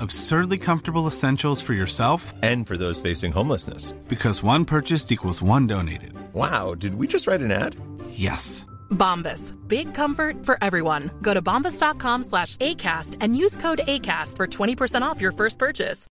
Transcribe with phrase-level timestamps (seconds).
[0.00, 3.92] Absurdly comfortable essentials for yourself And for those facing homelessness.
[4.08, 6.12] because one purchased equals one donated.
[6.32, 7.76] Wow, did we just write an ad?
[8.10, 8.64] Yes.
[8.90, 9.52] Bombas.
[9.68, 11.10] Big comfort for everyone.
[11.22, 16.06] Go to bombas.com slash ACAST and use code ACAST for 20% off your first purchase.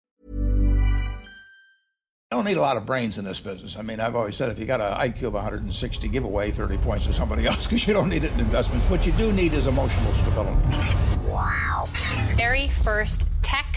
[2.29, 3.77] I don't need a lot of brains in this business.
[3.77, 6.77] I mean, I've always said if you got an IQ of 160, give away 30
[6.79, 8.85] points to somebody else because you don't need it in investments.
[8.89, 10.57] What you do need is emotional stability.
[11.25, 11.87] Wow.
[12.35, 13.76] Very first tech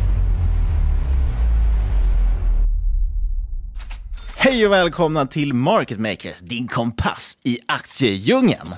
[4.43, 8.73] Hej och välkomna till Market Makers, din kompass i aktiedjungeln.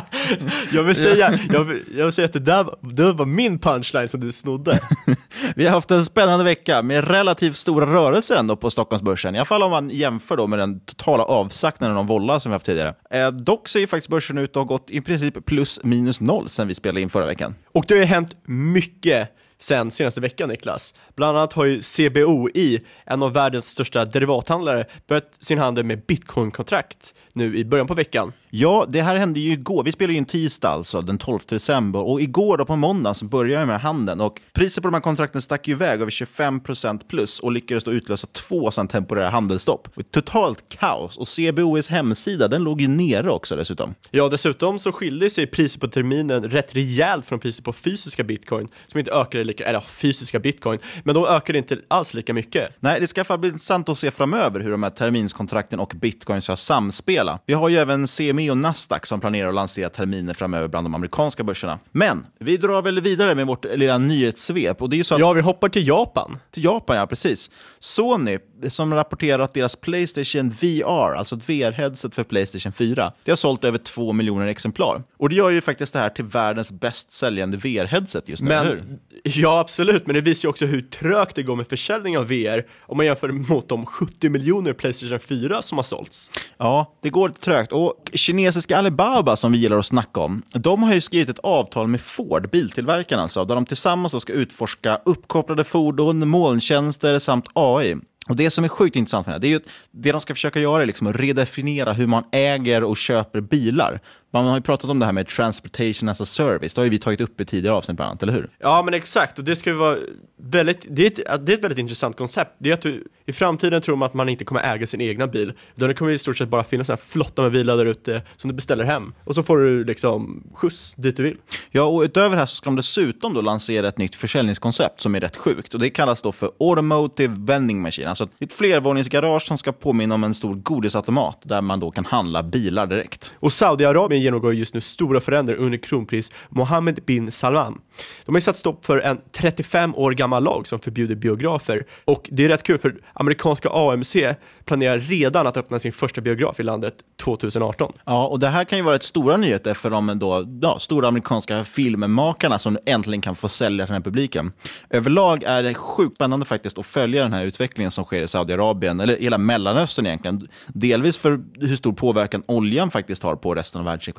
[0.72, 3.58] Jag vill säga, jag vill, jag vill säga att det där var- det var min
[3.58, 4.80] punchline som du snodde.
[5.56, 9.34] Vi har haft en spännande vecka med relativt stora rörelser ändå på Stockholmsbörsen.
[9.34, 12.54] I alla fall om man jämför då med den totala avsaknaden av volla som vi
[12.54, 12.94] haft tidigare.
[13.10, 16.48] Eh, dock ser ju faktiskt börsen ut att ha gått i princip plus minus noll
[16.48, 17.54] sen vi spelade in förra veckan.
[17.72, 19.28] Och det har ju hänt mycket
[19.62, 20.94] sen senaste veckan Niklas.
[21.16, 27.14] Bland annat har ju CBOI, en av världens största derivathandlare, börjat sin handel med Bitcoinkontrakt
[27.32, 28.32] nu i början på veckan.
[28.54, 29.84] Ja, det här hände ju igår.
[29.84, 32.08] Vi spelade ju en tisdag, alltså den 12 december.
[32.08, 34.20] Och igår då på måndagen så började med handeln.
[34.20, 37.92] Och priset på de här kontrakten stack ju iväg över 25% plus och lyckades då
[37.92, 39.88] utlösa två sådana temporära handelsstopp.
[40.10, 41.18] Totalt kaos.
[41.18, 43.94] Och CBOIs hemsida, den låg ju nere också dessutom.
[44.10, 48.68] Ja, dessutom så skiljer sig priset på terminen rätt rejält från priset på fysiska bitcoin,
[48.86, 52.76] som inte ökade lika, eller fysiska bitcoin, men de ökade inte alls lika mycket.
[52.80, 56.42] Nej, det ska i bli intressant att se framöver hur de här terminskontrakten och bitcoin
[56.42, 57.38] ska samspela.
[57.46, 60.94] Vi har ju även CME och Nasdaq som planerar att lansera terminer framöver bland de
[60.94, 61.78] amerikanska börserna.
[61.92, 64.82] Men vi drar väl vidare med vårt lilla nyhetssvep.
[64.82, 65.20] Och det är ju så att...
[65.20, 66.38] Ja, vi hoppar till Japan.
[66.50, 67.50] Till Japan, ja precis.
[67.78, 68.38] Sony,
[68.68, 73.64] som rapporterar att deras Playstation VR, alltså ett VR-headset för Playstation 4, det har sålt
[73.64, 75.02] över två miljoner exemplar.
[75.16, 78.70] Och det gör ju faktiskt det här till världens bäst säljande VR-headset just nu, eller
[78.70, 78.76] hur?
[78.76, 82.26] Men, ja, absolut, men det visar ju också hur trögt det går med försäljning av
[82.28, 86.30] VR om man jämför mot de 70 miljoner Playstation 4 som har sålts.
[86.58, 87.72] Ja, det går trögt.
[87.72, 87.94] Och
[88.32, 92.00] kinesiska Alibaba, som vi gillar att snacka om, de har ju skrivit ett avtal med
[92.00, 97.96] Ford, biltillverkaren alltså, där de tillsammans ska utforska uppkopplade fordon, molntjänster samt AI.
[98.28, 100.20] Och Det som är sjukt intressant med det, här, det är ju att det de
[100.20, 104.00] ska försöka göra är liksom att redefiniera hur man äger och köper bilar.
[104.34, 106.74] Man har ju pratat om det här med transportation as a service.
[106.74, 108.48] Det har ju vi tagit upp i tidigare avsnitt bland annat, eller hur?
[108.58, 109.38] Ja, men exakt.
[109.38, 109.98] Och det ska ju vara
[110.36, 112.50] väldigt, det är, ett, det är ett väldigt intressant koncept.
[112.58, 115.26] Det är att du, i framtiden tror man att man inte kommer äga sin egna
[115.26, 115.52] bil.
[115.76, 118.50] Utan det kommer i stort sett bara finnas en flotta med bilar där ute som
[118.50, 119.14] du beställer hem.
[119.24, 121.36] Och så får du liksom skjuts dit du vill.
[121.70, 125.14] Ja, och utöver det här så ska de dessutom då lansera ett nytt försäljningskoncept som
[125.14, 125.74] är rätt sjukt.
[125.74, 128.08] Och det kallas då för Automotive Vending Machine.
[128.08, 132.42] Alltså ett flervåningsgarage som ska påminna om en stor godisautomat där man då kan handla
[132.42, 133.34] bilar direkt.
[133.36, 137.80] Och Saudiarabien genomgår just nu stora förändringar under kronprins Mohammed bin Salman.
[138.26, 141.86] De har satt stopp för en 35 år gammal lag som förbjuder biografer.
[142.04, 144.16] Och det är rätt kul för amerikanska AMC
[144.64, 147.92] planerar redan att öppna sin första biograf i landet 2018.
[148.06, 151.08] Ja, och det här kan ju vara ett stora nyheter för de då, ja, stora
[151.08, 154.52] amerikanska filmmakarna som äntligen kan få sälja till den här publiken.
[154.90, 159.00] Överlag är det sjukt spännande faktiskt att följa den här utvecklingen som sker i Saudiarabien,
[159.00, 160.48] eller hela Mellanöstern egentligen.
[160.66, 164.11] Delvis för hur stor påverkan oljan faktiskt har på resten av världsekonomin,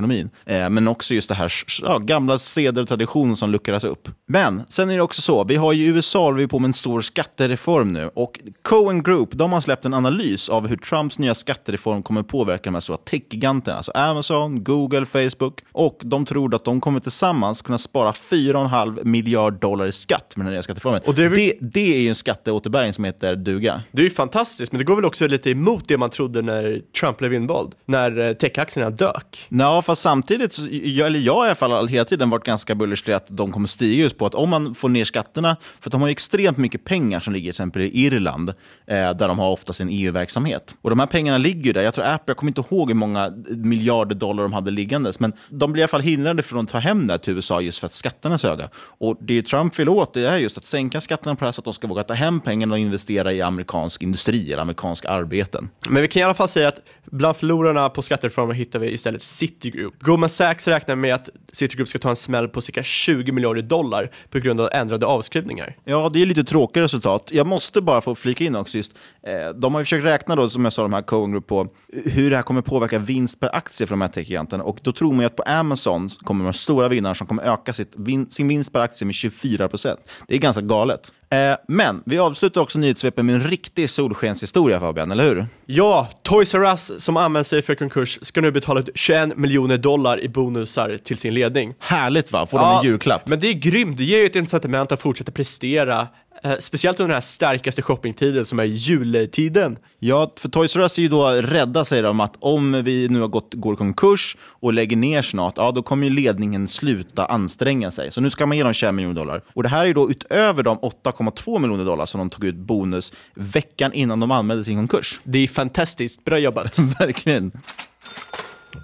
[0.46, 1.52] eh, men också just det här
[1.82, 4.10] ja, gamla seder och traditioner som luckras upp.
[4.28, 6.74] Men sen är det också så, vi har ju i USA vi på med en
[6.74, 11.36] stor skattereform nu och Cohen Group de har släppt en analys av hur Trumps nya
[11.36, 16.66] skattereform kommer påverka de här stora techgiganterna, alltså Amazon, Google, Facebook och de tror att
[16.66, 21.02] de kommer tillsammans kunna spara 4,5 miljard dollar i skatt med den nya skattereformen.
[21.06, 23.84] Och det, är det, det är ju en skatteåterbäring som heter duga.
[23.92, 26.82] Det är ju fantastiskt, men det går väl också lite emot det man trodde när
[27.00, 29.48] Trump blev invald, när eh, techaktierna dök.
[29.50, 33.14] Ja, fast samtidigt, jag, eller jag i alla fall hela tiden varit ganska bullish till
[33.14, 36.08] att de kommer stiga just på att om man får ner skatterna, för de har
[36.08, 38.56] ju extremt mycket pengar som ligger till exempel i Irland, eh,
[38.88, 40.76] där de har ofta sin EU-verksamhet.
[40.82, 41.82] Och de här pengarna ligger där.
[41.82, 45.34] Jag tror Apple, jag kommer inte ihåg hur många miljarder dollar de hade liggandes, men
[45.50, 47.86] de blir i alla fall hindrade från att ta hem det till USA just för
[47.86, 48.70] att skatterna är så höga.
[48.76, 51.62] Och det Trump vill åt det är just att sänka skatterna på det här så
[51.62, 55.70] att de ska våga ta hem pengarna och investera i amerikansk industri eller amerikanska arbeten.
[55.90, 59.22] Men vi kan i alla fall säga att bland förlorarna på skattereformen hittar vi istället
[59.22, 60.04] City Citigroup.
[60.04, 64.12] Goldman Sachs räknar med att Citigroup ska ta en smäll på cirka 20 miljarder dollar
[64.30, 65.76] på grund av ändrade avskrivningar.
[65.84, 67.30] Ja, det är lite tråkiga resultat.
[67.32, 68.92] Jag måste bara få flika in också, just,
[69.28, 71.68] eh, de har ju försökt räkna då, som jag sa, de här Cohen Group på
[72.06, 74.64] hur det här kommer påverka vinst per aktie för de här techgiganterna.
[74.64, 77.74] Och då tror man ju att på Amazon kommer de stora vinnarna som kommer öka
[77.74, 80.00] sitt, vin, sin vinst per aktie med 24 procent.
[80.28, 81.12] Det är ganska galet.
[81.34, 85.46] Eh, men vi avslutar också nyhetssvepet med en riktig solskenshistoria Fabian, eller hur?
[85.66, 89.78] Ja, Toys R Us som använt sig för konkurs ska nu betala ut 21 miljoner
[89.78, 91.74] dollar i bonusar till sin ledning.
[91.80, 92.46] Härligt va?
[92.46, 93.28] Får de en julklapp?
[93.28, 96.08] Men det är grymt, det ger ju ett incitament att fortsätta prestera
[96.44, 99.78] Eh, speciellt under den här starkaste shoppingtiden som är juletiden.
[100.00, 103.22] Ja, för Toys R Us är ju då rädda, säger de, att om vi nu
[103.22, 107.92] har gått, går konkurs och lägger ner snart, ja då kommer ju ledningen sluta anstränga
[107.92, 108.12] sig.
[108.12, 109.42] Så nu ska man ge dem 21 miljoner dollar.
[109.54, 112.56] Och det här är ju då utöver de 8,2 miljoner dollar som de tog ut
[112.56, 115.20] bonus veckan innan de anmälde sin konkurs.
[115.24, 116.80] Det är fantastiskt, bra jobbat.
[117.00, 117.52] Verkligen.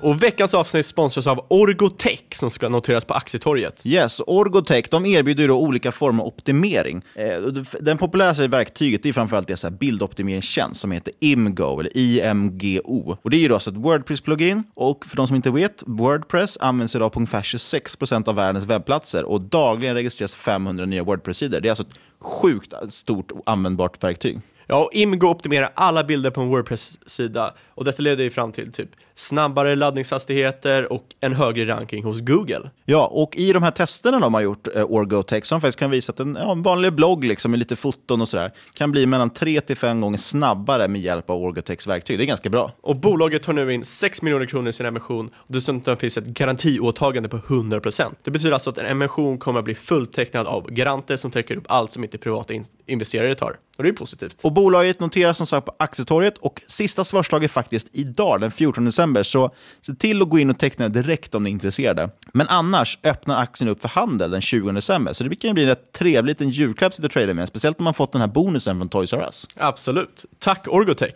[0.02, 3.82] Och veckans avsnitt sponsras av Orgotech som ska noteras på Aktietorget.
[3.84, 7.02] Yes, Orgotech de erbjuder då olika former av optimering.
[7.16, 7.42] Eh,
[7.80, 13.18] den populäraste verktyget är framförallt deras bildoptimeringstjänst som heter IMGO, eller IMGO.
[13.22, 14.64] Och det är ju då alltså ett Wordpress-plugin.
[14.76, 19.24] Och för de som inte vet, Wordpress används idag på ungefär 26% av världens webbplatser
[19.24, 21.60] och dagligen registreras 500 nya Wordpress-sidor.
[21.60, 24.40] Det är alltså ett sjukt stort användbart verktyg.
[24.72, 28.72] Ja, och Imgo optimerar alla bilder på en Wordpress-sida och detta leder ju fram till
[28.72, 28.90] typ
[29.20, 32.70] snabbare laddningshastigheter och en högre ranking hos Google.
[32.86, 36.12] Ja, och i de här testerna de har gjort, eh, Orgotech, som faktiskt kan visa
[36.12, 39.30] att en, ja, en vanlig blogg liksom, med lite foton och sådär kan bli mellan
[39.30, 42.18] 3 till 5 gånger snabbare med hjälp av Orgotechs verktyg.
[42.18, 42.72] Det är ganska bra.
[42.82, 46.26] Och bolaget tar nu in 6 miljoner kronor i sin emission och dessutom finns ett
[46.26, 48.16] garantiåtagande på 100%.
[48.24, 51.66] Det betyder alltså att en emission kommer att bli fulltecknad av garanter som täcker upp
[51.68, 53.58] allt som inte privata in investerare tar.
[53.78, 54.42] Och det är positivt.
[54.44, 58.86] Och bolaget noteras som sagt på Aktietorget och sista svarsdag är faktiskt idag, den 14
[58.86, 59.09] december.
[59.24, 59.52] Så
[59.82, 62.10] se till att gå in och teckna direkt om ni är intresserade.
[62.34, 65.14] Men annars öppnar aktien upp för handel den 20 december.
[65.14, 67.48] Så det kan bli en rätt trevlig liten julklapp att trada med.
[67.48, 69.48] Speciellt om man fått den här bonusen från Toys R Us.
[69.58, 70.26] Absolut.
[70.40, 71.14] Tack Orgotech.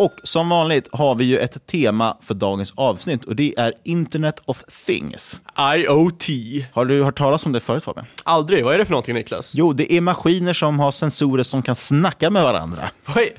[0.00, 4.42] Och som vanligt har vi ju ett tema för dagens avsnitt och det är Internet
[4.44, 5.40] of Things.
[5.76, 6.24] IoT.
[6.72, 8.06] Har du hört talas om det förut Fabian?
[8.24, 8.64] Aldrig.
[8.64, 9.54] Vad är det för någonting Niklas?
[9.54, 12.90] Jo, det är maskiner som har sensorer som kan snacka med varandra.
[13.04, 13.30] Vad, är...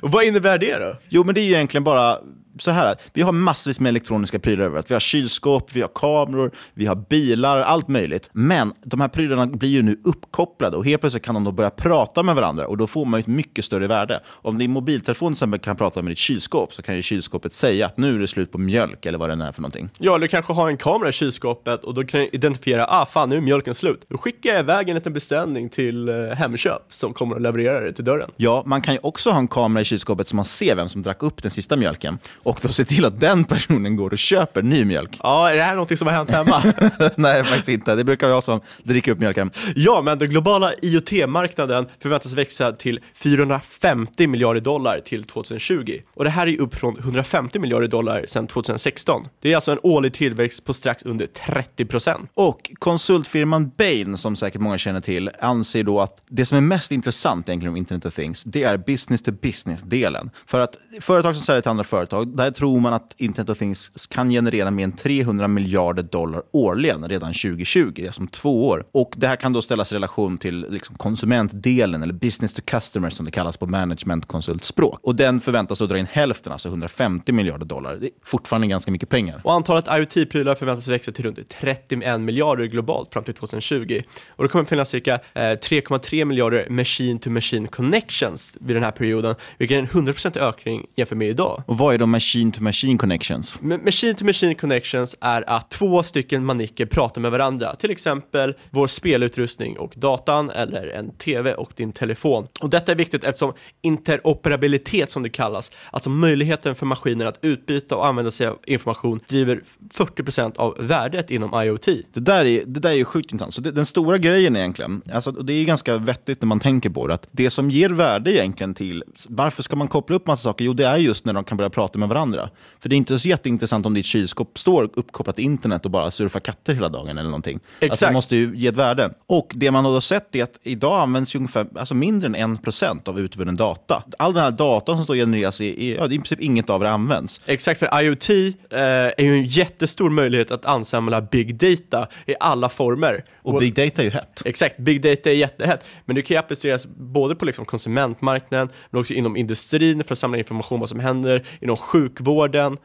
[0.00, 0.96] Vad innebär det då?
[1.08, 2.18] Jo, men det är ju egentligen bara
[2.58, 4.90] så här, vi har massvis med elektroniska prylar överallt.
[4.90, 8.30] Vi har kylskåp, vi har kameror, vi har bilar, allt möjligt.
[8.32, 11.70] Men de här prylarna blir ju nu uppkopplade och helt plötsligt kan de då börja
[11.70, 14.20] prata med varandra och då får man ett mycket större värde.
[14.28, 17.86] Om din mobiltelefon till exempel kan prata med ditt kylskåp så kan ju kylskåpet säga
[17.86, 19.88] att nu är det slut på mjölk eller vad det är för någonting.
[19.98, 23.28] Ja, du kanske har en kamera i kylskåpet och då kan du identifiera, ah fan
[23.28, 24.06] nu är mjölken slut.
[24.08, 27.92] Då skickar jag iväg en liten beställning till eh, Hemköp som kommer att leverera det
[27.92, 28.30] till dörren.
[28.36, 31.02] Ja, man kan ju också ha en kamera i kylskåpet så man ser vem som
[31.02, 32.18] drack upp den sista mjölken.
[32.42, 35.18] Och då se till att den personen går och köper ny mjölk.
[35.22, 36.62] Ja, är det här någonting som har hänt hemma?
[37.16, 37.94] Nej, faktiskt inte.
[37.94, 39.50] Det brukar vara jag som dricker upp mjölken.
[39.76, 45.98] Ja, men den globala IoT-marknaden förväntas växa till 450 miljarder dollar till 2020.
[46.14, 49.28] Och det här är upp från 150 miljarder dollar sedan 2016.
[49.40, 52.30] Det är alltså en årlig tillväxt på strax under 30 procent.
[52.34, 56.92] Och konsultfirman Bain, som säkert många känner till, anser då att det som är mest
[56.92, 60.30] intressant egentligen om Internet of Things, det är business to business-delen.
[60.46, 64.06] För att företag som säljer till andra företag, där tror man att Internet of Things
[64.10, 68.84] kan generera mer än 300 miljarder dollar årligen redan 2020, det är som två år.
[68.92, 73.10] Och det här kan då ställas i relation till liksom konsumentdelen, eller business to customer
[73.10, 75.00] som det kallas på managementkonsultspråk.
[75.02, 77.96] Och den förväntas då dra in hälften, alltså 150 miljarder dollar.
[77.96, 79.40] Det är fortfarande ganska mycket pengar.
[79.44, 84.02] Och antalet IoT-prylar förväntas växa till runt 31 miljarder globalt fram till 2020.
[84.28, 89.74] Och det kommer finnas cirka eh, 3,3 miljarder machine-to-machine connections vid den här perioden, vilket
[89.74, 91.62] är en 100% ökning jämfört med idag.
[91.66, 93.58] Och vad är då machine-to-machine connections?
[93.60, 99.92] Machine-to-machine connections är att två stycken manicker pratar med varandra, till exempel vår spelutrustning och
[99.96, 102.46] datan eller en TV och din telefon.
[102.60, 103.52] Och detta är viktigt eftersom
[103.82, 109.20] interoperabilitet som det kallas, alltså möjligheten för maskiner att utbyta och använda sig av information
[109.28, 109.62] driver
[109.94, 111.86] 40% av värdet inom IoT.
[111.86, 113.54] Det där är, det där är ju sjukt intressant.
[113.54, 117.06] Så det, den stora grejen egentligen, alltså, det är ganska vettigt när man tänker på
[117.06, 120.64] det, att det som ger värde egentligen till, varför ska man koppla upp massa saker?
[120.64, 122.50] Jo, det är just när de kan börja prata med varandra.
[122.80, 126.10] För det är inte så jätteintressant om ditt kylskåp står uppkopplat till internet och bara
[126.10, 127.60] surfar katter hela dagen eller någonting.
[127.80, 127.90] Exakt.
[127.90, 129.10] Alltså, det måste ju ge ett värde.
[129.26, 133.20] Och det man har sett är att idag används ungefär, alltså mindre än 1% av
[133.20, 134.02] utvunnen data.
[134.18, 136.70] All den här datan som står genereras, är, är, ja, det är i princip inget
[136.70, 137.40] av det används.
[137.46, 142.68] Exakt, för IoT eh, är ju en jättestor möjlighet att ansamla big data i alla
[142.68, 143.24] former.
[143.42, 144.42] Och big data är ju hett.
[144.44, 145.84] Exakt, big data är jättehett.
[146.04, 150.18] Men det kan ju appliceras både på liksom konsumentmarknaden, men också inom industrin för att
[150.18, 152.01] samla information om vad som händer, inom sjukvården.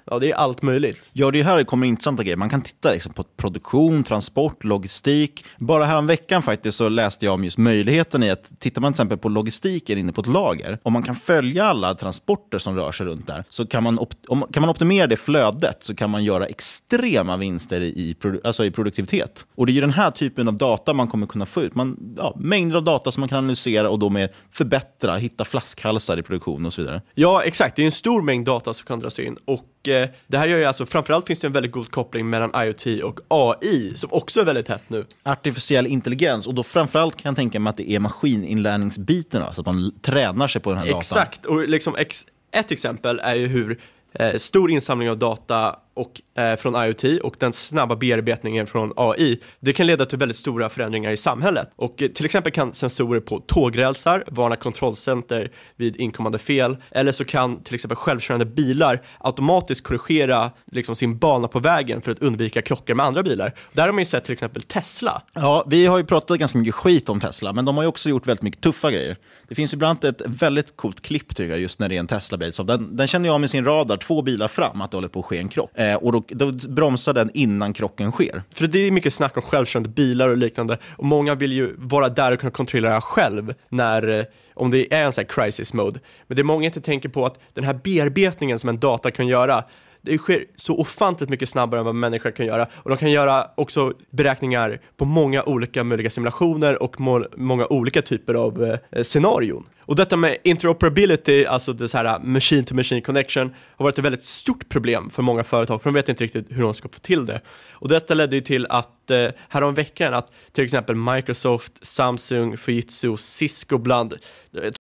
[0.06, 1.10] Ja, det är allt möjligt.
[1.14, 2.38] Ja, det är här det kommer intressanta grejer.
[2.38, 5.46] Man kan titta liksom på produktion, transport, logistik.
[5.58, 8.96] Bara härom veckan faktiskt så läste jag om just möjligheten i att tittar man till
[8.96, 12.92] exempel på logistiken inne på ett lager, om man kan följa alla transporter som rör
[12.92, 16.24] sig runt där, så kan man, om, kan man optimera det flödet så kan man
[16.24, 19.46] göra extrema vinster i, alltså i produktivitet.
[19.56, 21.76] Och det är ju den här typen av data man kommer kunna få ut.
[21.76, 26.18] Man, ja, mängder av data som man kan analysera och då med förbättra, hitta flaskhalsar
[26.18, 27.02] i produktion och så vidare.
[27.14, 27.76] Ja, exakt.
[27.76, 30.58] Det är en stor mängd data som kan dras in och eh, det här gör
[30.58, 34.42] ju alltså, framförallt finns det en väldigt god koppling mellan IoT och AI som också
[34.42, 35.06] är väldigt hett nu.
[35.24, 39.68] Artificiell intelligens och då framförallt kan jag tänka mig att det är maskininlärningsbitarna, så att
[39.68, 41.00] man tränar sig på den här datan.
[41.00, 43.80] Exakt, och liksom ex ett exempel är ju hur
[44.14, 49.40] eh, stor insamling av data och, eh, från IoT och den snabba bearbetningen från AI,
[49.60, 51.70] det kan leda till väldigt stora förändringar i samhället.
[51.76, 57.26] Och eh, till exempel kan sensorer på tågrälsar varna kontrollcenter vid inkommande fel, eller så
[57.26, 62.62] kan till exempel självkörande bilar automatiskt korrigera liksom, sin bana på vägen för att undvika
[62.62, 63.54] krockar med andra bilar.
[63.74, 65.22] Där har man ju sett till exempel Tesla.
[65.34, 68.10] Ja, vi har ju pratat ganska mycket skit om Tesla, men de har ju också
[68.10, 69.18] gjort väldigt mycket tuffa grejer.
[69.48, 72.00] Det finns ju bland annat ett väldigt coolt klipp tycker jag, just när det är
[72.00, 72.52] en Tesla-bil.
[72.64, 75.26] Den, den känner jag med sin radar två bilar fram att det håller på att
[75.26, 75.72] ske en krock.
[75.78, 78.44] Eh, Eh, och då, då bromsar den innan krocken sker.
[78.54, 82.10] För det är mycket snack om självkörande bilar och liknande och många vill ju vara
[82.10, 85.74] där och kunna kontrollera det själv när, eh, om det är en sån här crisis
[85.74, 86.00] mode.
[86.28, 89.28] Men det är många inte tänker på att den här bearbetningen som en data kan
[89.28, 89.64] göra
[90.08, 93.48] det sker så ofantligt mycket snabbare än vad människor kan göra och de kan göra
[93.56, 99.66] också beräkningar på många olika möjliga simulationer och mål, många olika typer av eh, scenarion.
[99.88, 104.00] Och detta med interoperability, alltså det så här uh, machine to machine connection, har varit
[104.00, 106.90] ett väldigt stort problem för många företag, för de vet inte riktigt hur de ska
[106.90, 107.42] få till det.
[107.72, 113.78] Och detta ledde ju till att eh, häromveckan att till exempel Microsoft, Samsung, Fujitsu, Cisco
[113.78, 114.14] bland...
[114.14, 114.72] Eh,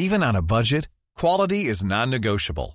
[0.00, 0.88] Even on a budget,
[1.20, 2.74] quality is non-negotiable.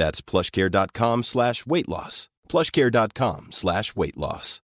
[0.00, 2.26] That's plushcare.com slash weight loss.
[2.52, 4.62] plushcare.com slash weight loss.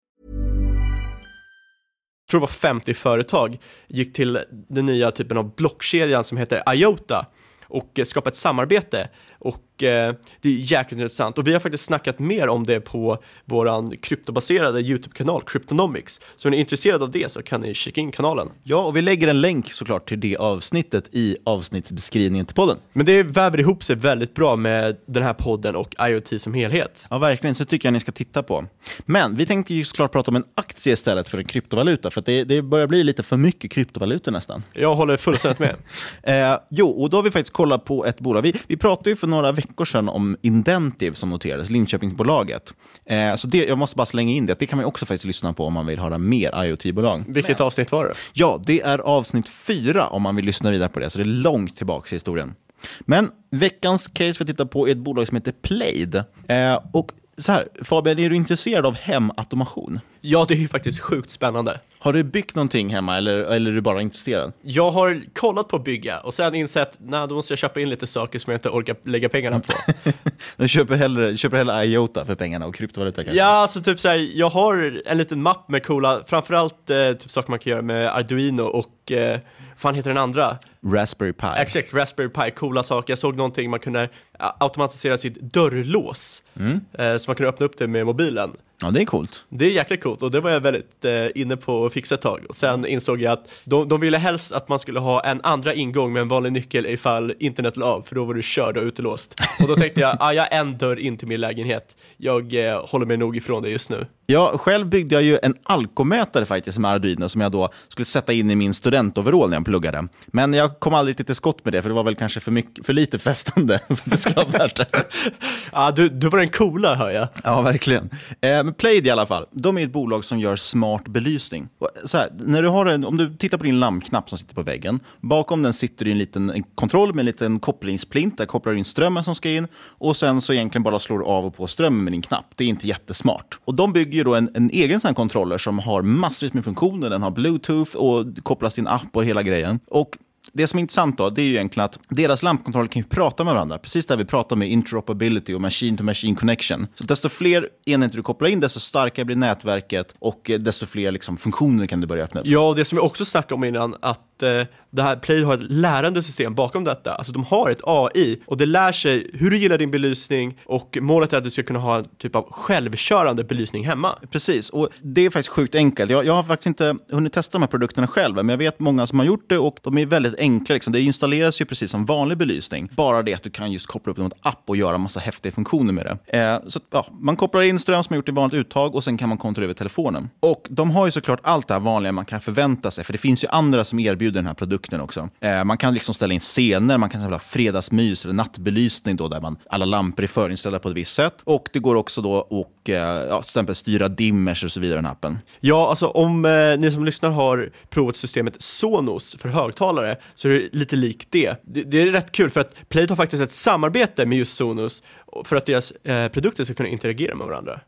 [2.24, 3.58] jag tror det var 50 företag,
[3.88, 7.26] gick till den nya typen av blockkedjan som heter IOTA
[7.64, 9.08] och skapade ett samarbete.
[9.44, 11.38] Och eh, det är jäkligt intressant.
[11.38, 16.20] Och vi har faktiskt snackat mer om det på våran kryptobaserade YouTube-kanal Cryptonomics.
[16.36, 18.48] Så om ni är intresserade av det så kan ni kika in kanalen.
[18.62, 22.76] Ja, och vi lägger en länk såklart till det avsnittet i avsnittsbeskrivningen till podden.
[22.92, 27.06] Men det väver ihop sig väldigt bra med den här podden och IoT som helhet.
[27.10, 27.54] Ja, verkligen.
[27.54, 28.64] Så tycker jag ni ska titta på.
[28.98, 32.26] Men vi tänkte ju såklart prata om en aktie istället för en kryptovaluta, för att
[32.26, 34.62] det, det börjar bli lite för mycket kryptovalutor nästan.
[34.72, 35.76] Jag håller fullständigt med.
[36.52, 38.42] eh, jo, och då har vi faktiskt kollat på ett bolag.
[38.42, 42.74] Vi, vi pratade ju för några veckor sedan om Indentiv som noterades, Linköpingsbolaget.
[43.06, 45.52] Eh, så det, jag måste bara slänga in det, det kan man också faktiskt lyssna
[45.52, 47.24] på om man vill höra mer IoT-bolag.
[47.28, 47.66] Vilket Men.
[47.66, 48.14] avsnitt var det?
[48.32, 51.26] Ja, det är avsnitt fyra om man vill lyssna vidare på det, så det är
[51.26, 52.54] långt tillbaka i historien.
[53.00, 56.14] Men veckans case vi tittar på är ett bolag som heter Plaid.
[56.48, 60.00] Eh, och så här, Fabian, är du intresserad av hemautomation?
[60.20, 61.80] Ja, det är ju faktiskt sjukt spännande.
[62.02, 64.52] Har du byggt någonting hemma eller, eller är du bara intresserad?
[64.62, 67.90] Jag har kollat på att bygga och sen insett, nej då måste jag köpa in
[67.90, 69.72] lite saker som jag inte orkar lägga pengarna på.
[70.56, 73.38] du köper hellre, köper hellre IOTA för pengarna och kryptovaluta kanske?
[73.38, 77.50] Ja, alltså typ såhär, jag har en liten mapp med coola, framförallt eh, typ saker
[77.50, 79.40] man kan göra med Arduino och eh,
[79.76, 80.58] fan heter den andra?
[80.86, 81.46] Raspberry Pi.
[81.56, 83.12] Exakt, Raspberry Pi, coola saker.
[83.12, 86.80] Jag såg någonting man kunde automatisera sitt dörrlås, mm.
[86.92, 88.50] eh, så man kunde öppna upp det med mobilen.
[88.82, 89.44] Ja, det är coolt.
[89.48, 92.20] Det är jäkligt coolt och det var jag väldigt eh, inne på att fixa ett
[92.20, 92.44] tag.
[92.48, 95.74] Och sen insåg jag att de, de ville helst att man skulle ha en andra
[95.74, 98.82] ingång med en vanlig nyckel ifall internet la av, för då var du körd och
[98.82, 99.34] utelåst.
[99.62, 101.96] Och då tänkte jag, ah, jag har en dörr in till min lägenhet.
[102.16, 104.06] Jag eh, håller mig nog ifrån det just nu.
[104.32, 108.32] Ja, själv byggde jag ju en alkomätare faktiskt med Arduino som jag då skulle sätta
[108.32, 110.08] in i min studentoverall när jag pluggade.
[110.26, 112.86] Men jag kom aldrig till skott med det, för det var väl kanske för, mycket,
[112.86, 114.86] för lite festande för att det skulle vara värt det.
[115.72, 117.28] ja, du, du var den coola hör jag.
[117.44, 118.10] Ja, verkligen.
[118.40, 121.68] Eh, men Plaid i alla fall, de är ett bolag som gör smart belysning.
[122.04, 124.62] Så här, när du har en, om du tittar på din lampknapp som sitter på
[124.62, 128.78] väggen, bakom den sitter en liten en kontroll med en liten kopplingsplint, där kopplar du
[128.78, 131.66] in strömmen som ska in och sen så egentligen bara slår du av och på
[131.66, 132.46] strömmen med din knapp.
[132.54, 133.58] Det är inte jättesmart.
[133.64, 137.10] Och de bygger ju då en, en egen sån kontroller som har massvis med funktioner.
[137.10, 139.80] Den har bluetooth och kopplas till en app och hela grejen.
[139.86, 140.16] Och
[140.52, 143.44] det som är intressant då, det är ju egentligen att deras lampkontroller kan ju prata
[143.44, 143.78] med varandra.
[143.78, 146.86] Precis där vi pratar med interoperability och machine to machine connection.
[146.94, 151.36] Så desto fler enheter du kopplar in, desto starkare blir nätverket och desto fler liksom,
[151.36, 152.46] funktioner kan du börja öppna upp.
[152.46, 155.54] Ja, och det som vi också snackade om innan, att eh, det här Play har
[155.54, 157.14] ett lärande system bakom detta.
[157.14, 160.98] Alltså de har ett AI och det lär sig hur du gillar din belysning och
[161.00, 164.18] målet är att du ska kunna ha en typ av självkörande belysning hemma.
[164.30, 166.10] Precis, och det är faktiskt sjukt enkelt.
[166.10, 169.06] Jag, jag har faktiskt inte hunnit testa de här produkterna själv, men jag vet många
[169.06, 170.72] som har gjort det och de är väldigt enkla.
[170.72, 170.92] Liksom.
[170.92, 172.88] Det installeras ju precis som vanlig belysning.
[172.96, 175.52] Bara det att du kan just koppla upp det mot app och göra massa häftiga
[175.52, 176.38] funktioner med det.
[176.38, 179.18] Eh, så ja, Man kopplar in ström som man gjort i vanligt uttag och sen
[179.18, 180.30] kan man kontrollera över telefonen.
[180.40, 183.18] Och de har ju såklart allt det här vanliga man kan förvänta sig, för det
[183.18, 185.28] finns ju andra som erbjuder erbjuder den här produkten också.
[185.40, 189.40] Eh, man kan liksom ställa in scener, man kan ställa fredagsmys eller nattbelysning då, där
[189.40, 191.42] man, alla lampor är förinställda på ett visst sätt.
[191.44, 194.94] Och det går också då att eh, ja, till exempel styra dimmers och så vidare
[194.94, 195.38] i den här appen.
[195.60, 200.52] Ja, alltså om eh, ni som lyssnar har provat systemet Sonos för högtalare så är
[200.52, 201.62] det lite likt det.
[201.64, 201.82] det.
[201.82, 205.02] Det är rätt kul för att Play har faktiskt ett samarbete med just Sonos
[205.44, 207.80] för att deras eh, produkter ska kunna interagera med varandra.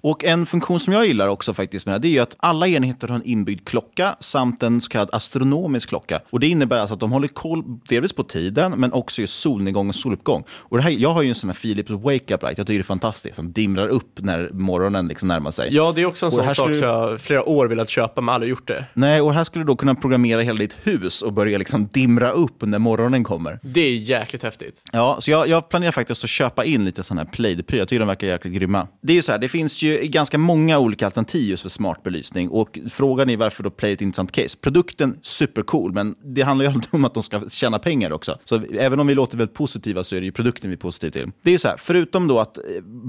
[0.00, 2.68] Och en funktion som jag gillar också faktiskt med det här, är ju att alla
[2.68, 6.20] enheter har en inbyggd klocka samt en så kallad astronomisk klocka.
[6.30, 9.88] Och Det innebär alltså att de håller koll delvis på tiden, men också just solnedgång
[9.88, 10.44] och soluppgång.
[10.50, 12.78] Och det här, jag har ju en sån här Philips Wake Up Light, jag tycker
[12.78, 15.74] det är fantastiskt, som dimrar upp när morgonen liksom närmar sig.
[15.74, 18.50] Ja, det är också en sån sak som jag flera år velat köpa men aldrig
[18.50, 18.84] gjort det.
[18.94, 22.30] Nej, och här skulle du då kunna programmera hela ditt hus och börja liksom dimra
[22.30, 23.58] upp när morgonen kommer.
[23.62, 24.82] Det är jäkligt häftigt.
[24.92, 27.78] Ja, så jag, jag planerar faktiskt att köpa in lite sån här Play-prylar.
[27.78, 28.88] Jag tycker de verkar jäkligt grymma.
[29.02, 32.02] Det är ju så här, det finns ju ganska många olika alternativ just för smart
[32.02, 34.58] belysning och frågan är varför då Play är ett intressant case.
[34.60, 38.38] Produkten, supercool, men det handlar ju alltid om att de ska tjäna pengar också.
[38.44, 41.10] Så även om vi låter väldigt positiva så är det ju produkten vi är positiva
[41.10, 41.30] till.
[41.42, 42.64] Det är ju så här, förutom då att, eh,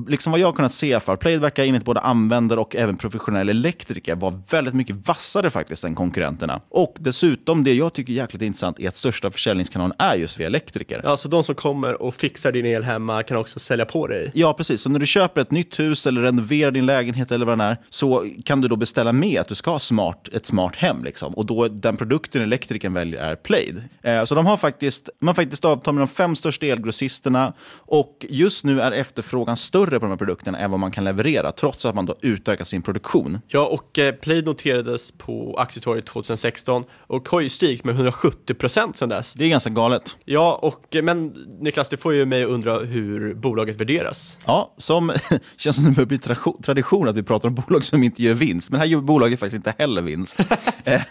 [0.07, 3.51] liksom vad jag har kunnat se för Play verkar enligt både användare och även professionella
[3.51, 6.61] elektriker vara väldigt mycket vassare faktiskt än konkurrenterna.
[6.69, 10.47] Och dessutom, det jag tycker är jäkligt intressant är att största försäljningskanalen är just via
[10.47, 11.05] elektriker.
[11.05, 14.31] Alltså de som kommer och fixar din el hemma kan också sälja på dig.
[14.33, 14.81] Ja, precis.
[14.81, 17.77] Så när du köper ett nytt hus eller renoverar din lägenhet eller vad det är,
[17.89, 21.03] så kan du då beställa med att du ska ha smart, ett smart hem.
[21.03, 21.33] Liksom.
[21.33, 23.83] Och då den produkten elektrikern väljer är Plaid.
[24.01, 28.25] Eh, så de har faktiskt, de har faktiskt avtal med de fem största elgrossisterna och
[28.29, 31.85] just nu är efterfrågan större på de här produkterna än vad man kan leverera, trots
[31.85, 33.39] att man då utökat sin produktion.
[33.47, 38.97] Ja, och eh, Play noterades på aktietorget 2016 och har ju stigit med 170 procent
[38.97, 39.33] sedan dess.
[39.33, 40.17] Det är ganska galet.
[40.25, 41.27] Ja, och, eh, men
[41.59, 44.37] Niklas, det får ju mig att undra hur bolaget värderas.
[44.45, 45.11] Ja, som
[45.57, 48.33] känns som det börjar bli tra- tradition att vi pratar om bolag som inte gör
[48.33, 48.69] vinst.
[48.69, 50.39] Men här gör bolaget faktiskt inte heller vinst.
[50.83, 51.01] Eh,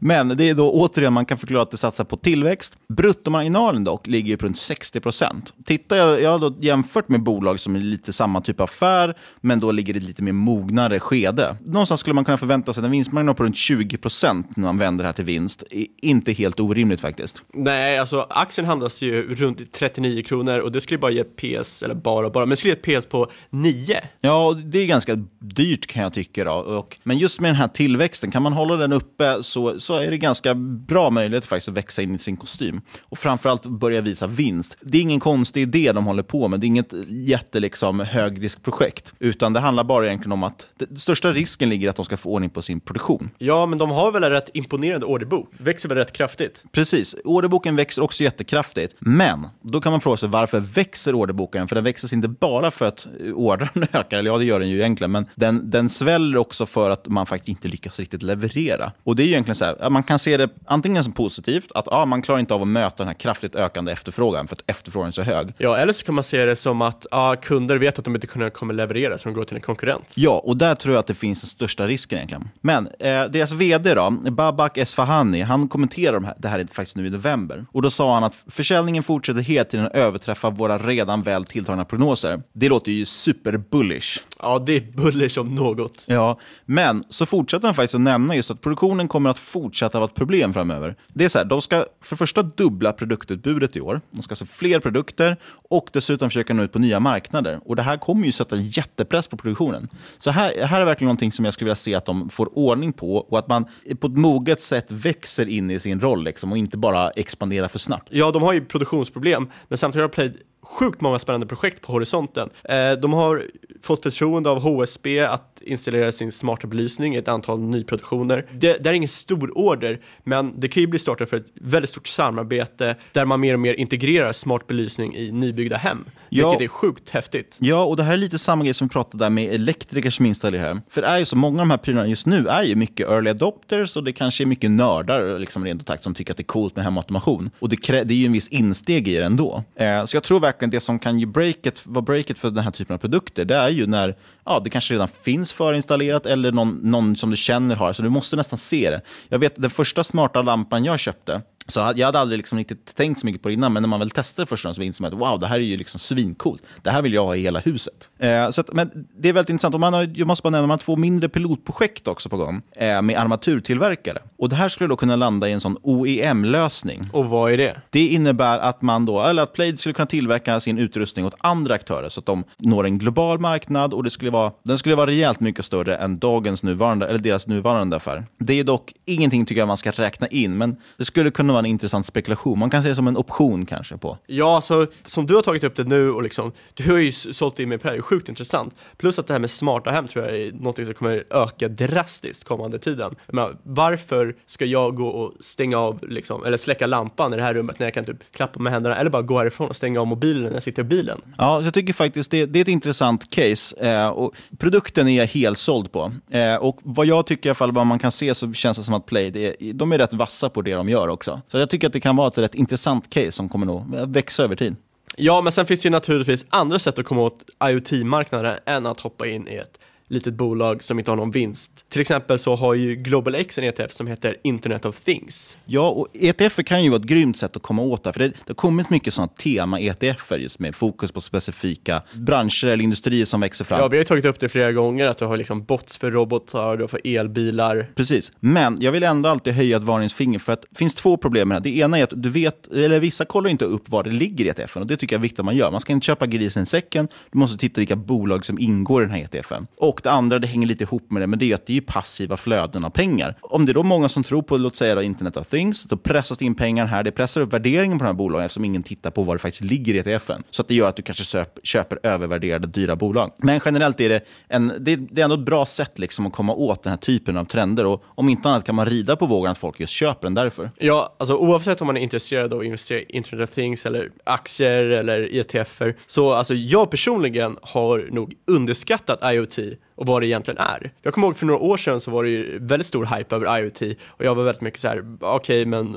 [0.00, 2.76] men det är då återigen, man kan förklara att det satsar på tillväxt.
[2.88, 5.52] Bruttomarginalen dock ligger på runt 60 procent.
[5.64, 9.14] Tittar jag, jag har då jämfört med bolag som är lite samma typ av affär,
[9.40, 11.56] men då ligger det lite mer mognare skede.
[11.64, 15.04] Någonstans skulle man kunna förvänta sig en vinstmarginal på runt 20 procent när man vänder
[15.04, 15.64] det här till vinst.
[16.02, 17.42] Inte helt orimligt faktiskt.
[17.54, 21.94] Nej, alltså aktien handlas ju runt 39 kronor och det skulle bara ge PS, eller
[21.94, 24.00] bara bara, men skulle ge ett PS på 9.
[24.20, 26.44] Ja, och det är ganska dyrt kan jag tycka.
[26.44, 26.52] Då.
[26.52, 30.10] Och, men just med den här tillväxten, kan man hålla den uppe så, så är
[30.10, 32.80] det ganska bra möjlighet faktiskt att växa in i sin kostym.
[33.02, 34.76] Och framförallt börja visa vinst.
[34.80, 36.60] Det är ingen konstig idé de håller på med.
[36.60, 39.14] Det är inget jätte liksom, högriskprojekt.
[39.18, 42.16] Utan det handlar bara egentligen om att det, den största risken ligger att de ska
[42.16, 43.30] få ordning på sin produktion.
[43.38, 46.64] Ja, men de har väl en rätt imponerande orderbok, växer väl rätt kraftigt.
[46.72, 47.16] Precis.
[47.24, 48.94] Orderboken växer också jättekraftigt.
[48.98, 51.68] Men då kan man fråga sig varför växer orderboken?
[51.68, 54.76] För den växer inte bara för att ordrarna ökar, eller ja, det gör den ju
[54.76, 58.92] egentligen, men den, den sväller också för att man faktiskt inte lyckas riktigt leverera.
[59.04, 61.88] Och det är ju egentligen så här, man kan se det antingen som positivt, att
[61.90, 65.08] ja, man klarar inte av att möta den här kraftigt ökande efterfrågan, för att efterfrågan
[65.08, 65.54] är så hög.
[65.58, 68.50] Ja, eller så kan man se det som att ja, kunder vet att de inte
[68.50, 70.12] kommer leverera, så de går till en konkurrent.
[70.14, 72.48] Ja, och där tror jag att det finns den största risken egentligen.
[72.60, 77.06] Men eh, deras vd då, Babak Esfahani, han kommenterar de här, det här faktiskt nu
[77.06, 77.66] i november.
[77.72, 81.84] Och då sa han att försäljningen fortsätter hela tiden att överträffa våra redan väl tilltagna
[81.84, 82.42] prognoser.
[82.52, 84.20] Det låter ju super-bullish.
[84.38, 86.04] Ja, det är bullish om något.
[86.06, 90.08] Ja, men så fortsätter han faktiskt att nämna just att produktionen kommer att fortsätta vara
[90.08, 90.96] ett problem framöver.
[91.08, 94.00] Det är så här, de ska för det första dubbla produktutbudet i år.
[94.10, 95.36] De ska alltså fler produkter
[95.70, 97.60] och dessutom försöka nå ut på nya marknader.
[97.64, 99.88] Och det här kommer ju sätta en jättepress på produktionen.
[100.18, 102.92] Så här, här är verkligen någonting som jag skulle vilja se att de får ordning
[102.92, 103.64] på och att man
[104.00, 107.78] på ett moget sätt växer in i sin roll liksom, och inte bara expanderar för
[107.78, 108.08] snabbt.
[108.10, 110.32] Ja, de har ju produktionsproblem, men samtidigt har Play
[110.66, 112.50] sjukt många spännande projekt på horisonten.
[112.64, 113.44] Eh, de har
[113.82, 118.46] fått förtroende av HSB att installera sin smarta belysning i ett antal nyproduktioner.
[118.52, 121.90] Det, det är ingen stor order, men det kan ju bli starten för ett väldigt
[121.90, 126.50] stort samarbete där man mer och mer integrerar smart belysning i nybyggda hem, Ja.
[126.50, 127.58] vilket är sjukt häftigt.
[127.60, 130.26] Ja, och det här är lite samma grej som vi pratade där med elektriker som
[130.26, 130.80] installerar här.
[130.88, 133.08] För det är ju så, många av de här prylarna just nu är ju mycket
[133.08, 136.36] early adopters och det kanske är mycket nördar liksom rent ut sagt som tycker att
[136.36, 137.50] det är coolt med hemautomation.
[137.58, 139.62] Och det, det är ju en viss insteg i det ändå.
[139.76, 142.70] Eh, så jag tror verkligen det som kan ju breaket, vara breaket för den här
[142.70, 146.80] typen av produkter, det är ju när ja, det kanske redan finns förinstallerat eller någon,
[146.82, 147.92] någon som du känner har.
[147.92, 149.00] Så du måste nästan se det.
[149.28, 153.20] Jag vet, den första smarta lampan jag köpte, Så jag hade aldrig liksom riktigt tänkt
[153.20, 155.12] så mycket på det innan, men när man väl testade första gången så insåg man
[155.12, 156.62] att wow, det här är ju liksom svincoolt.
[156.82, 158.10] Det här vill jag ha i hela huset.
[158.18, 159.74] Eh, så att, men det är väldigt intressant.
[159.74, 162.62] Och man har, jag måste bara nämna, man har två mindre pilotprojekt också på gång
[162.76, 164.18] eh, med armaturtillverkare.
[164.38, 167.08] Och det här skulle då kunna landa i en sån OEM-lösning.
[167.12, 167.80] Och vad är det?
[167.90, 171.74] Det innebär att man då, eller att Plaid skulle kunna tillverka sin utrustning åt andra
[171.74, 175.06] aktörer så att de når en global marknad och det skulle vara, den skulle vara
[175.06, 178.26] rejält mycket större än dagens nuvarande, eller deras nuvarande affär.
[178.38, 181.66] Det är dock ingenting tycker jag man ska räkna in, men det skulle kunna vara
[181.66, 182.58] en intressant spekulation.
[182.58, 184.18] Man kan se det som en option kanske på.
[184.26, 187.60] Ja, alltså, som du har tagit upp det nu och liksom, du har ju sålt
[187.60, 188.74] in mig på det här, det är sjukt intressant.
[188.96, 192.44] Plus att det här med smarta hem tror jag är något som kommer öka drastiskt
[192.44, 193.14] kommande tiden.
[193.26, 197.54] Men varför ska jag gå och stänga av, liksom, eller släcka lampan i det här
[197.54, 200.06] rummet när jag kan typ klappa med händerna eller bara gå härifrån och stänga av
[200.06, 201.20] mobilen när jag sitter i bilen?
[201.38, 203.76] Ja, så jag tycker faktiskt det, det är ett intressant case.
[203.90, 206.12] Eh, och produkten är jag helt såld på.
[206.30, 208.84] Eh, och vad jag tycker i alla fall, vad man kan se så känns det
[208.84, 211.40] som att Play, det är, de är rätt vassa på det de gör också.
[211.48, 214.44] Så jag tycker att det kan vara ett rätt intressant case som kommer nog växa
[214.44, 214.76] över tid.
[215.16, 219.00] Ja, men sen finns det ju naturligtvis andra sätt att komma åt IoT-marknaden än att
[219.00, 221.86] hoppa in i ett litet bolag som inte har någon vinst.
[221.88, 225.58] Till exempel så har ju Global X en ETF som heter Internet of Things.
[225.64, 228.12] Ja, och ETF kan ju vara ett grymt sätt att komma åt det.
[228.12, 232.84] För det, det har kommit mycket sådana tema-ETF just med fokus på specifika branscher eller
[232.84, 233.80] industrier som växer fram.
[233.80, 236.10] Ja, vi har ju tagit upp det flera gånger, att du har liksom bots för
[236.10, 237.90] robotar, har för elbilar.
[237.94, 241.48] Precis, men jag vill ändå alltid höja ett varningsfinger för att det finns två problem
[241.48, 241.70] med det.
[241.70, 244.48] Det ena är att du vet, eller vissa kollar inte upp var det ligger i
[244.48, 245.70] ETFen och det tycker jag är viktigt att man gör.
[245.70, 249.06] Man ska inte köpa grisen i säcken, du måste titta vilka bolag som ingår i
[249.06, 249.66] den här ETFen.
[249.76, 251.76] Och och det andra, det hänger lite ihop med det, men det är att det
[251.76, 253.34] är passiva flöden av pengar.
[253.40, 255.96] Om det är då många som tror på, låt säga då, Internet of Things, då
[255.96, 257.02] pressas det in pengar här.
[257.02, 259.64] Det pressar upp värderingen på de här bolagen eftersom ingen tittar på vad det faktiskt
[259.64, 260.42] ligger i ETFen.
[260.50, 263.32] Så att det gör att du kanske köper övervärderade dyra bolag.
[263.38, 266.32] Men generellt är det, en, det, är, det är ändå ett bra sätt liksom att
[266.32, 267.86] komma åt den här typen av trender.
[267.86, 270.70] Och om inte annat kan man rida på vågen att folk just köper den därför.
[270.78, 274.10] Ja, alltså oavsett om man är intresserad av att investera i Internet of Things eller
[274.24, 279.58] aktier eller ETFer, så alltså jag personligen har nog underskattat IoT
[279.96, 280.92] och vad det egentligen är.
[281.02, 283.58] Jag kommer ihåg för några år sedan så var det ju väldigt stor hype över
[283.58, 285.96] IoT och jag var väldigt mycket så här, okej okay, men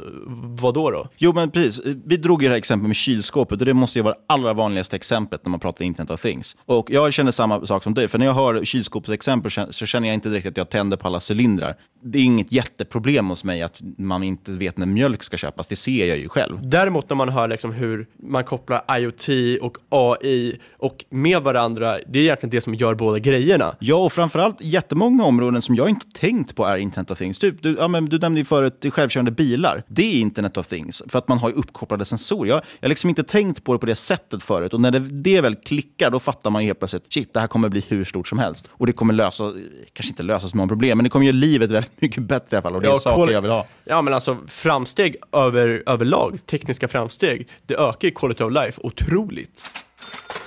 [0.60, 1.08] vad då då?
[1.18, 4.04] Jo men precis, vi drog ju det här exemplet med kylskåpet och det måste ju
[4.04, 6.58] vara det allra vanligaste exemplet när man pratar Internet of Things.
[6.66, 10.14] Och jag känner samma sak som dig, för när jag hör kylskåpsexempel så känner jag
[10.14, 11.76] inte direkt att jag tänder på alla cylindrar.
[12.02, 15.76] Det är inget jätteproblem hos mig att man inte vet när mjölk ska köpas, det
[15.76, 16.60] ser jag ju själv.
[16.64, 19.28] Däremot när man hör liksom hur man kopplar IoT
[19.62, 23.76] och AI och med varandra, det är egentligen det som gör båda grejerna.
[23.80, 27.40] Ja, och framförallt jättemånga områden som jag inte tänkt på är Internet of Things.
[27.40, 29.84] Typ, du, ja, men du nämnde ju förut självkörande bilar.
[29.88, 32.50] Det är Internet of Things, för att man har uppkopplade sensorer.
[32.50, 34.74] Jag har liksom inte tänkt på det på det sättet förut.
[34.74, 37.48] Och när det, det väl klickar, då fattar man ju helt plötsligt, shit, det här
[37.48, 38.70] kommer bli hur stort som helst.
[38.72, 39.54] Och det kommer lösa,
[39.94, 42.56] kanske inte lösa så många problem, men det kommer göra livet väldigt mycket bättre i
[42.56, 42.76] alla fall.
[42.76, 43.66] Och det är ja, saker jag vill ha.
[43.84, 49.64] Ja, men alltså framsteg över, överlag, tekniska framsteg, det ökar ju quality of life otroligt.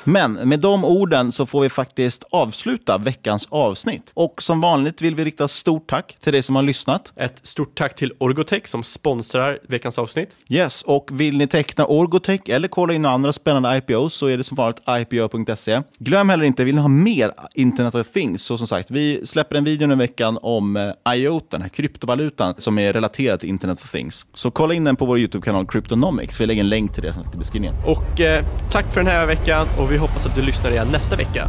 [0.05, 4.13] Men med de orden så får vi faktiskt avsluta veckans avsnitt.
[4.15, 7.13] Och som vanligt vill vi rikta stort tack till dig som har lyssnat.
[7.17, 10.37] Ett stort tack till Orgotech som sponsrar veckans avsnitt.
[10.49, 14.39] Yes, och vill ni teckna Orgotech eller kolla in några andra spännande IPOs så är
[14.39, 15.83] det som vanligt ipo.se.
[15.99, 19.57] Glöm heller inte, vill ni ha mer Internet of Things så som sagt, vi släpper
[19.57, 23.79] en video i veckan om eh, IOTA, den här kryptovalutan som är relaterad till Internet
[23.79, 24.27] of Things.
[24.35, 26.41] Så kolla in den på vår YouTube-kanal Cryptonomics.
[26.41, 27.77] Vi lägger en länk till det i beskrivningen.
[27.87, 31.17] Och eh, tack för den här veckan och vi hoppas att du lyssnar igen nästa
[31.17, 31.49] vecka.